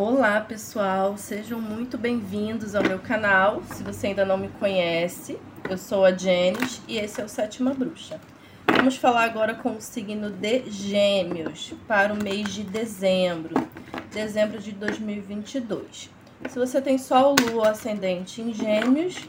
[0.00, 3.64] Olá pessoal, sejam muito bem-vindos ao meu canal.
[3.64, 5.36] Se você ainda não me conhece,
[5.68, 8.20] eu sou a Jenis e esse é o Sétima Bruxa.
[8.64, 13.56] Vamos falar agora com o signo de Gêmeos para o mês de dezembro,
[14.12, 16.08] dezembro de 2022.
[16.48, 19.28] Se você tem Sol, Lua, Ascendente em Gêmeos,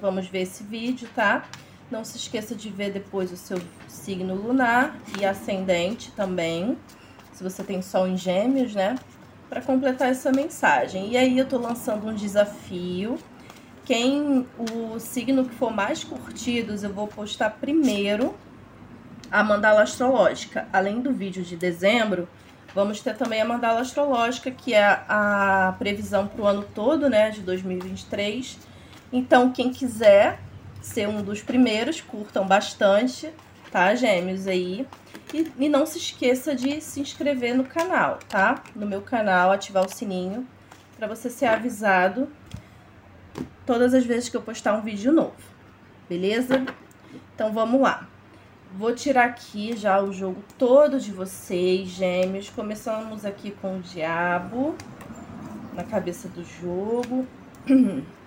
[0.00, 1.44] vamos ver esse vídeo, tá?
[1.92, 6.76] Não se esqueça de ver depois o seu signo lunar e ascendente também,
[7.32, 8.96] se você tem Sol em Gêmeos, né?
[9.48, 11.12] Para completar essa mensagem.
[11.12, 13.18] E aí eu tô lançando um desafio.
[13.84, 18.34] Quem o signo que for mais curtidos, eu vou postar primeiro
[19.30, 20.68] a mandala astrológica.
[20.72, 22.28] Além do vídeo de dezembro,
[22.74, 27.30] vamos ter também a mandala astrológica, que é a previsão para o ano todo, né,
[27.30, 28.58] de 2023.
[29.12, 30.38] Então, quem quiser
[30.82, 33.30] ser um dos primeiros, curtam bastante,
[33.70, 34.86] tá, gêmeos aí.
[35.32, 38.62] E, e não se esqueça de se inscrever no canal, tá?
[38.74, 40.46] No meu canal, ativar o sininho
[40.96, 42.28] para você ser avisado
[43.66, 45.36] todas as vezes que eu postar um vídeo novo,
[46.08, 46.64] beleza?
[47.34, 48.08] Então vamos lá.
[48.76, 52.50] Vou tirar aqui já o jogo todo de vocês, gêmeos.
[52.50, 54.74] Começamos aqui com o diabo
[55.74, 57.26] na cabeça do jogo.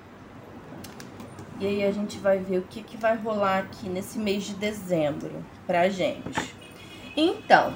[1.61, 4.55] E aí a gente vai ver o que, que vai rolar aqui nesse mês de
[4.55, 6.35] dezembro para gêmeos.
[7.15, 7.75] Então,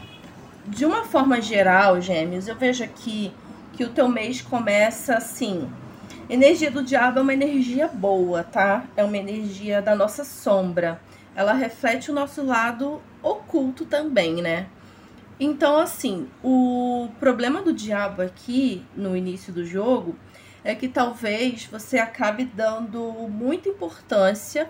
[0.65, 3.31] de uma forma geral, gêmeos, eu vejo aqui
[3.73, 5.69] que o teu mês começa assim.
[6.27, 8.85] Energia do diabo é uma energia boa, tá?
[8.97, 10.99] É uma energia da nossa sombra.
[11.35, 14.65] Ela reflete o nosso lado oculto também, né?
[15.39, 20.15] Então, assim, o problema do diabo aqui no início do jogo
[20.65, 22.99] é que talvez você acabe dando
[23.29, 24.67] muita importância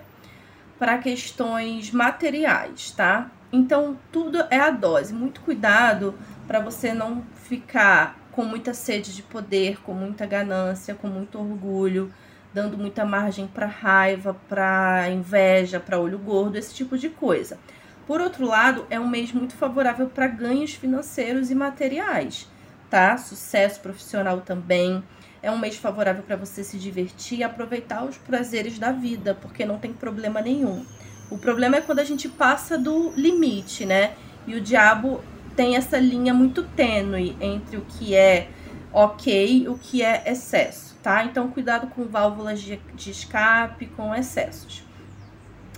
[0.78, 3.32] para questões materiais, tá?
[3.52, 5.14] Então, tudo é a dose.
[5.14, 6.14] Muito cuidado
[6.46, 12.14] para você não ficar com muita sede de poder, com muita ganância, com muito orgulho,
[12.54, 17.58] dando muita margem para raiva, para inveja, para olho gordo, esse tipo de coisa.
[18.06, 22.50] Por outro lado, é um mês muito favorável para ganhos financeiros e materiais,
[22.90, 23.18] tá?
[23.18, 25.02] Sucesso profissional também.
[25.46, 29.64] É um mês favorável para você se divertir e aproveitar os prazeres da vida, porque
[29.64, 30.84] não tem problema nenhum.
[31.30, 34.16] O problema é quando a gente passa do limite, né?
[34.48, 35.24] E o diabo
[35.56, 38.50] tem essa linha muito tênue entre o que é
[38.92, 41.24] ok e o que é excesso, tá?
[41.24, 44.84] Então, cuidado com válvulas de, de escape, com excessos.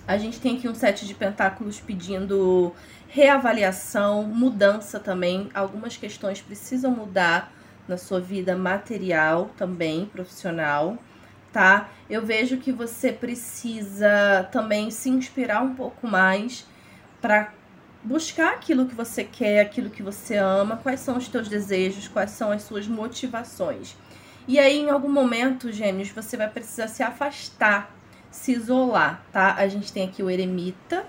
[0.07, 2.73] A gente tem aqui um sete de pentáculos pedindo
[3.09, 5.49] reavaliação, mudança também.
[5.53, 7.51] Algumas questões precisam mudar
[7.87, 10.97] na sua vida material também, profissional
[11.57, 11.89] tá?
[12.07, 16.65] Eu vejo que você precisa também se inspirar um pouco mais
[17.19, 17.51] para
[18.03, 22.29] buscar aquilo que você quer, aquilo que você ama, quais são os teus desejos, quais
[22.29, 23.95] são as suas motivações.
[24.47, 27.91] E aí, em algum momento, gêmeos, você vai precisar se afastar,
[28.29, 29.55] se isolar, tá?
[29.55, 31.05] A gente tem aqui o eremita,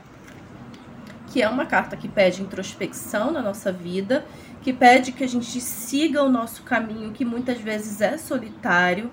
[1.29, 4.25] que é uma carta que pede introspecção na nossa vida,
[4.63, 9.11] que pede que a gente siga o nosso caminho, que muitas vezes é solitário,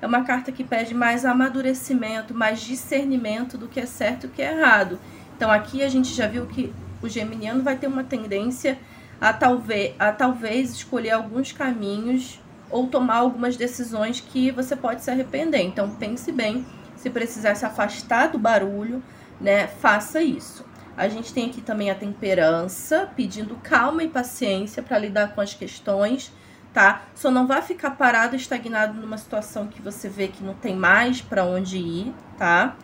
[0.00, 4.30] é uma carta que pede mais amadurecimento, mais discernimento do que é certo e o
[4.30, 4.98] que é errado.
[5.36, 6.72] Então aqui a gente já viu que
[7.02, 8.78] o geminiano vai ter uma tendência
[9.20, 12.40] a talvez, a talvez escolher alguns caminhos
[12.70, 15.62] ou tomar algumas decisões que você pode se arrepender.
[15.62, 16.64] Então pense bem,
[16.96, 19.02] se precisar se afastar do barulho,
[19.40, 20.64] né, faça isso.
[20.96, 25.54] A gente tem aqui também a temperança, pedindo calma e paciência para lidar com as
[25.54, 26.32] questões
[26.72, 27.02] tá?
[27.14, 31.20] Só não vai ficar parado, estagnado numa situação que você vê que não tem mais
[31.20, 32.76] para onde ir, tá?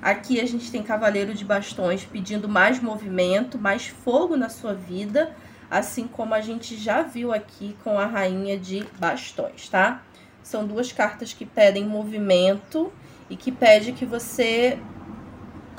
[0.00, 5.34] Aqui a gente tem Cavaleiro de Bastões pedindo mais movimento, mais fogo na sua vida,
[5.70, 10.02] assim como a gente já viu aqui com a Rainha de Bastões, tá?
[10.42, 12.92] São duas cartas que pedem movimento
[13.30, 14.78] e que pede que você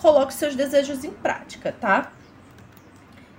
[0.03, 2.11] coloque seus desejos em prática, tá?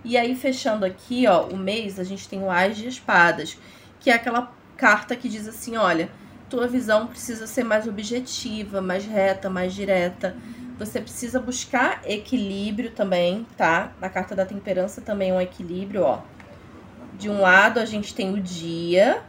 [0.03, 3.59] E aí, fechando aqui, ó, o mês, a gente tem o Ás de Espadas,
[4.01, 6.09] que é aquela carta que diz assim: olha,
[6.49, 10.35] tua visão precisa ser mais objetiva, mais reta, mais direta.
[10.79, 13.93] Você precisa buscar equilíbrio também, tá?
[14.01, 16.23] Na carta da temperança também é um equilíbrio, ó.
[17.19, 19.23] De um lado a gente tem o dia,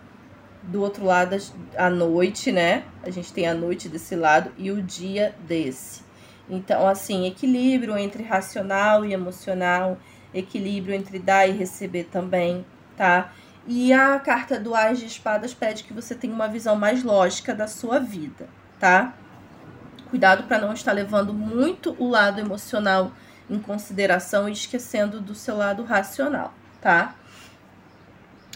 [0.63, 1.36] do outro lado
[1.77, 2.86] a noite, né?
[3.04, 6.05] A gente tem a noite desse lado e o dia desse.
[6.50, 9.97] Então, assim, equilíbrio entre racional e emocional,
[10.33, 12.65] equilíbrio entre dar e receber também,
[12.95, 13.31] tá?
[13.68, 17.53] E a carta do Ás de Espadas pede que você tenha uma visão mais lógica
[17.53, 18.47] da sua vida,
[18.80, 19.13] tá?
[20.09, 23.12] Cuidado para não estar levando muito o lado emocional
[23.50, 27.15] em consideração e esquecendo do seu lado racional, tá?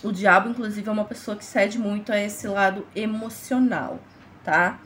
[0.03, 3.99] O diabo, inclusive, é uma pessoa que cede muito a esse lado emocional,
[4.43, 4.79] tá?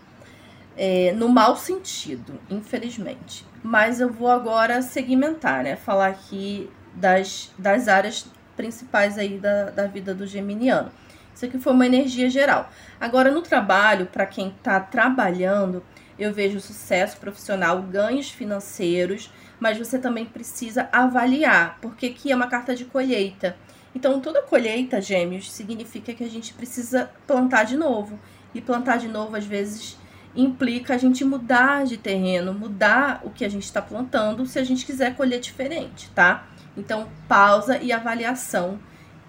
[0.76, 3.46] É, no mau sentido, infelizmente.
[3.64, 5.76] Mas eu vou agora segmentar, né?
[5.76, 8.26] Falar aqui das, das áreas
[8.56, 10.92] principais aí da, da vida do geminiano.
[11.34, 12.70] Isso aqui foi uma energia geral.
[13.00, 15.84] Agora, no trabalho, para quem está trabalhando,
[16.18, 22.48] eu vejo sucesso profissional, ganhos financeiros, mas você também precisa avaliar, porque aqui é uma
[22.48, 23.56] carta de colheita.
[23.96, 28.20] Então, toda colheita, gêmeos, significa que a gente precisa plantar de novo.
[28.54, 29.98] E plantar de novo, às vezes,
[30.36, 34.64] implica a gente mudar de terreno, mudar o que a gente está plantando, se a
[34.64, 36.48] gente quiser colher diferente, tá?
[36.76, 38.80] Então, pausa e avaliação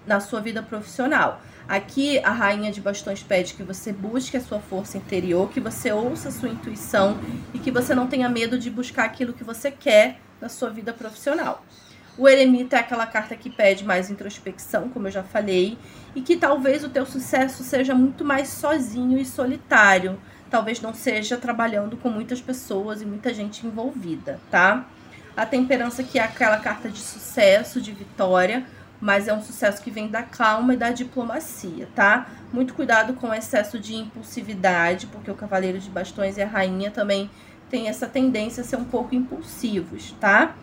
[0.05, 1.41] na sua vida profissional.
[1.67, 5.91] Aqui, a rainha de bastões pede que você busque a sua força interior, que você
[5.91, 7.19] ouça a sua intuição
[7.53, 10.93] e que você não tenha medo de buscar aquilo que você quer na sua vida
[10.93, 11.65] profissional.
[12.17, 15.77] O eremita é aquela carta que pede mais introspecção, como eu já falei,
[16.15, 20.19] e que talvez o teu sucesso seja muito mais sozinho e solitário.
[20.49, 24.85] Talvez não seja trabalhando com muitas pessoas e muita gente envolvida, tá?
[25.35, 28.65] A temperança que é aquela carta de sucesso, de vitória,
[29.01, 32.27] mas é um sucesso que vem da calma e da diplomacia, tá?
[32.53, 36.89] Muito cuidado com o excesso de impulsividade, porque o cavaleiro de bastões e a rainha
[36.89, 37.29] também
[37.69, 40.55] tem essa tendência a ser um pouco impulsivos, tá?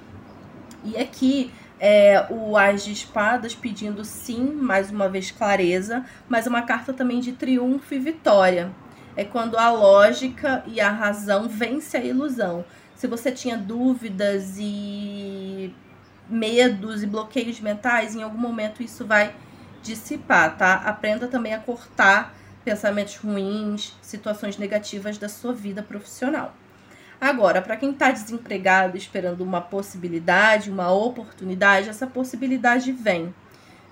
[0.85, 6.63] E aqui é o As de Espadas pedindo sim, mais uma vez clareza, mas uma
[6.63, 8.71] carta também de triunfo e vitória.
[9.17, 12.65] É quando a lógica e a razão vence a ilusão.
[12.97, 15.75] Se você tinha dúvidas e
[16.29, 19.35] medos e bloqueios mentais, em algum momento isso vai
[19.83, 20.75] dissipar, tá?
[20.75, 26.55] Aprenda também a cortar pensamentos ruins, situações negativas da sua vida profissional.
[27.21, 33.33] Agora, para quem está desempregado esperando uma possibilidade, uma oportunidade, essa possibilidade vem.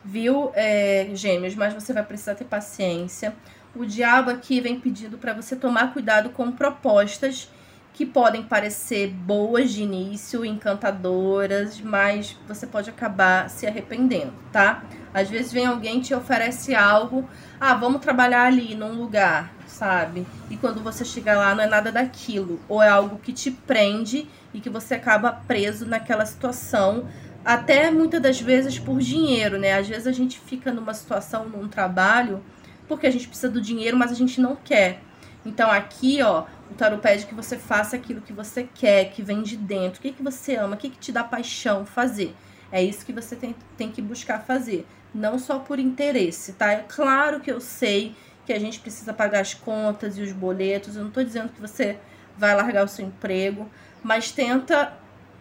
[0.05, 1.55] Viu, é, gêmeos?
[1.55, 3.35] Mas você vai precisar ter paciência.
[3.75, 7.49] O diabo aqui vem pedindo para você tomar cuidado com propostas
[7.93, 14.83] que podem parecer boas de início, encantadoras, mas você pode acabar se arrependendo, tá?
[15.13, 17.29] Às vezes vem alguém te oferece algo,
[17.61, 20.27] ah, vamos trabalhar ali num lugar sabe?
[20.51, 22.61] E quando você chega lá, não é nada daquilo.
[22.69, 27.09] Ou é algo que te prende e que você acaba preso naquela situação,
[27.45, 29.79] até muitas das vezes por dinheiro, né?
[29.79, 32.43] Às vezes a gente fica numa situação, num trabalho,
[32.91, 35.01] porque a gente precisa do dinheiro, mas a gente não quer.
[35.47, 39.43] Então aqui, ó, o tarot pede que você faça aquilo que você quer, que vem
[39.43, 40.01] de dentro.
[40.01, 42.35] O que, que você ama, o que, que te dá paixão fazer.
[42.73, 44.85] É isso que você tem, tem que buscar fazer.
[45.15, 46.73] Não só por interesse, tá?
[46.73, 50.97] É claro que eu sei que a gente precisa pagar as contas e os boletos.
[50.97, 51.97] Eu não estou dizendo que você
[52.37, 53.71] vai largar o seu emprego,
[54.03, 54.95] mas tenta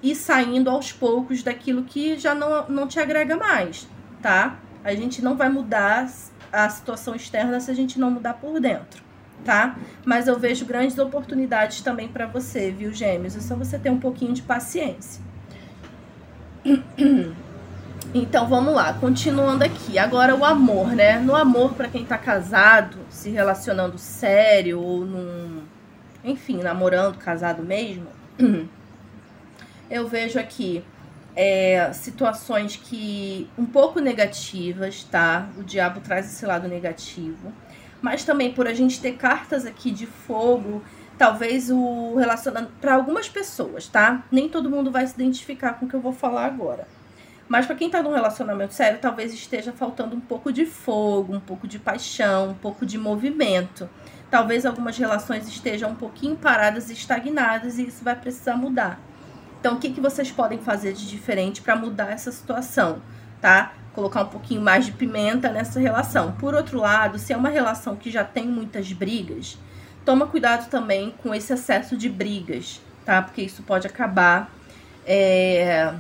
[0.04, 3.88] ir saindo aos poucos daquilo que já não, não te agrega mais,
[4.22, 4.60] tá?
[4.84, 6.10] A gente não vai mudar
[6.52, 9.04] a situação externa se a gente não mudar por dentro,
[9.44, 9.78] tá?
[10.06, 13.36] Mas eu vejo grandes oportunidades também para você, viu, Gêmeos?
[13.36, 15.22] É só você ter um pouquinho de paciência.
[18.12, 20.00] Então vamos lá, continuando aqui.
[20.00, 21.20] Agora o amor, né?
[21.20, 25.62] No amor, para quem tá casado, se relacionando sério ou num.
[26.24, 28.08] Enfim, namorando, casado mesmo,
[29.92, 30.84] eu vejo aqui
[31.36, 33.50] é, situações que.
[33.58, 35.50] um pouco negativas, tá?
[35.58, 37.54] O diabo traz esse lado negativo.
[38.02, 40.84] Mas também por a gente ter cartas aqui de fogo,
[41.18, 42.70] talvez o relacionando.
[42.80, 44.24] para algumas pessoas, tá?
[44.32, 46.88] Nem todo mundo vai se identificar com o que eu vou falar agora
[47.50, 51.40] mas para quem está num relacionamento sério, talvez esteja faltando um pouco de fogo, um
[51.40, 53.90] pouco de paixão, um pouco de movimento.
[54.30, 59.00] Talvez algumas relações estejam um pouquinho paradas e estagnadas e isso vai precisar mudar.
[59.60, 63.02] Então, o que, que vocês podem fazer de diferente para mudar essa situação,
[63.42, 63.74] tá?
[63.94, 66.32] Colocar um pouquinho mais de pimenta nessa relação.
[66.34, 69.58] Por outro lado, se é uma relação que já tem muitas brigas,
[70.06, 73.22] toma cuidado também com esse excesso de brigas, tá?
[73.22, 74.50] Porque isso pode acabar
[75.06, 75.94] é,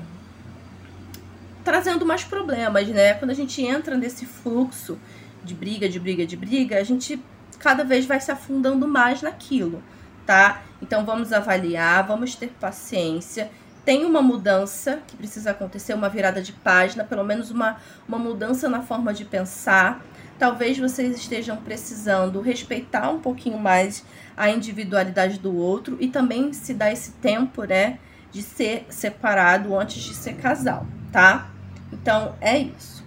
[1.63, 3.13] trazendo mais problemas, né?
[3.15, 4.97] Quando a gente entra nesse fluxo
[5.43, 7.21] de briga, de briga, de briga, a gente
[7.59, 9.83] cada vez vai se afundando mais naquilo,
[10.25, 10.61] tá?
[10.81, 13.49] Então vamos avaliar, vamos ter paciência.
[13.85, 18.69] Tem uma mudança que precisa acontecer, uma virada de página, pelo menos uma, uma mudança
[18.69, 20.03] na forma de pensar.
[20.37, 24.05] Talvez vocês estejam precisando respeitar um pouquinho mais
[24.37, 27.99] a individualidade do outro e também se dar esse tempo, né,
[28.31, 31.49] de ser separado antes de ser casal, tá?
[31.91, 33.03] Então, é isso.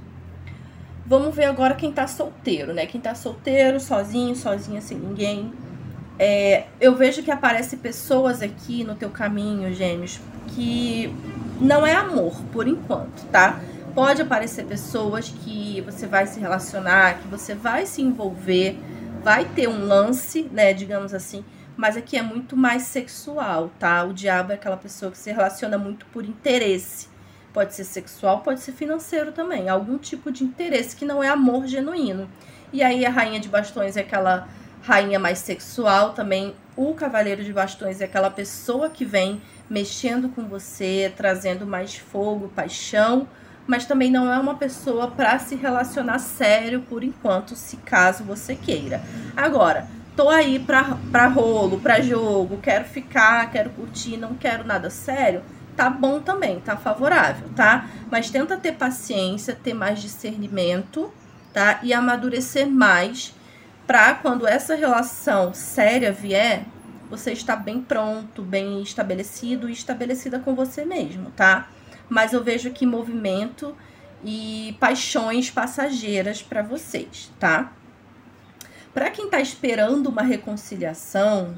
[1.07, 2.87] Vamos ver agora quem tá solteiro, né?
[2.87, 5.53] Quem tá solteiro, sozinho, sozinha, sem ninguém.
[6.19, 11.13] É, eu vejo que aparece pessoas aqui no teu caminho, gêmeos, que
[11.61, 13.61] não é amor, por enquanto, tá?
[13.95, 18.79] Pode aparecer pessoas que você vai se relacionar, que você vai se envolver,
[19.23, 21.45] vai ter um lance, né, digamos assim,
[21.77, 24.05] mas aqui é muito mais sexual, tá?
[24.05, 27.09] O diabo é aquela pessoa que se relaciona muito por interesse.
[27.53, 31.67] Pode ser sexual, pode ser financeiro também, algum tipo de interesse que não é amor
[31.67, 32.29] genuíno.
[32.73, 34.49] E aí a rainha de bastões é aquela
[34.83, 36.55] rainha mais sexual também.
[36.77, 42.53] O cavaleiro de bastões é aquela pessoa que vem mexendo com você, trazendo mais fogo,
[42.55, 43.27] paixão,
[43.67, 48.55] mas também não é uma pessoa para se relacionar sério por enquanto, se caso você
[48.55, 49.01] queira.
[49.37, 49.87] Agora,
[50.17, 55.43] tô aí pra, pra rolo, pra jogo, quero ficar, quero curtir, não quero nada sério,
[55.77, 57.87] tá bom também, tá favorável, tá?
[58.11, 61.13] Mas tenta ter paciência, ter mais discernimento,
[61.53, 61.79] tá?
[61.83, 63.35] E amadurecer mais
[63.87, 66.65] para quando essa relação séria vier,
[67.11, 71.69] você está bem pronto, bem estabelecido e estabelecida com você mesmo, tá?
[72.09, 73.77] Mas eu vejo aqui movimento
[74.25, 77.73] e paixões passageiras para vocês, tá?
[78.95, 81.55] Para quem está esperando uma reconciliação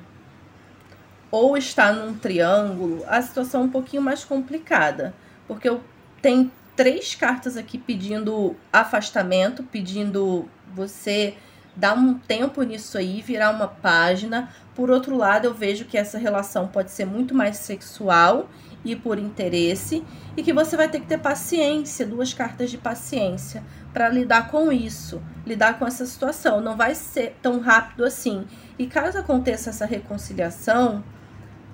[1.31, 5.15] ou está num triângulo, a situação é um pouquinho mais complicada,
[5.47, 5.83] porque eu
[6.23, 11.37] tenho três cartas aqui pedindo afastamento, pedindo você
[11.77, 14.49] dar um tempo nisso aí, virar uma página.
[14.75, 18.49] Por outro lado, eu vejo que essa relação pode ser muito mais sexual
[18.85, 20.05] e por interesse,
[20.37, 23.63] e que você vai ter que ter paciência, duas cartas de paciência,
[23.95, 26.61] para lidar com isso, lidar com essa situação.
[26.61, 28.45] Não vai ser tão rápido assim.
[28.79, 31.03] E caso aconteça essa reconciliação,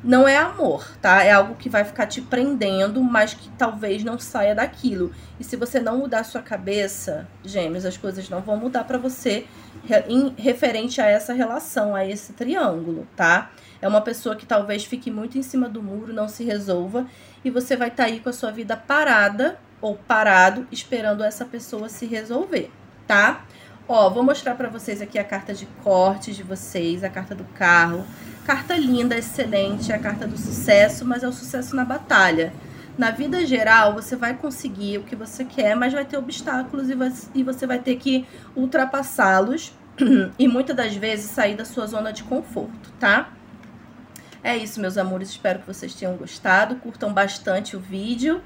[0.02, 1.23] não é amor, tá?
[1.23, 5.12] É algo que vai ficar te prendendo, mas que talvez não saia daquilo.
[5.38, 9.47] E se você não mudar sua cabeça, gêmeos, as coisas não vão mudar para você
[10.09, 13.50] em referente a essa relação, a esse triângulo, tá?
[13.83, 17.07] É uma pessoa que talvez fique muito em cima do muro, não se resolva,
[17.45, 21.45] e você vai estar tá aí com a sua vida parada ou parado, esperando essa
[21.45, 22.71] pessoa se resolver,
[23.07, 23.45] tá?
[23.92, 27.42] Ó, vou mostrar para vocês aqui a carta de corte de vocês, a carta do
[27.42, 28.07] carro.
[28.50, 32.52] Carta linda, excelente, é a carta do sucesso, mas é o sucesso na batalha.
[32.99, 36.88] Na vida geral, você vai conseguir o que você quer, mas vai ter obstáculos
[37.33, 38.26] e você vai ter que
[38.57, 39.73] ultrapassá-los
[40.37, 43.30] e muitas das vezes sair da sua zona de conforto, tá?
[44.42, 45.28] É isso, meus amores.
[45.28, 46.75] Espero que vocês tenham gostado.
[46.75, 48.42] Curtam bastante o vídeo.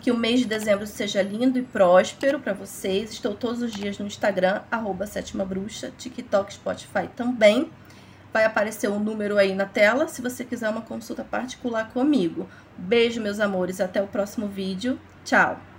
[0.00, 3.10] Que o mês de dezembro seja lindo e próspero para vocês.
[3.10, 7.68] Estou todos os dias no Instagram, arroba Sétima Bruxa, TikTok, Spotify também.
[8.32, 12.48] Vai aparecer um número aí na tela se você quiser uma consulta particular comigo.
[12.76, 13.80] Beijo, meus amores.
[13.80, 14.98] Até o próximo vídeo.
[15.24, 15.69] Tchau!